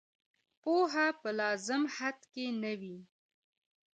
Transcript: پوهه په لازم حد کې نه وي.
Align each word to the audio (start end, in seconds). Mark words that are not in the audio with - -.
پوهه 0.61 1.07
په 1.21 1.29
لازم 1.39 1.81
حد 1.95 2.19
کې 2.33 2.45
نه 2.61 2.71
وي. 2.79 2.97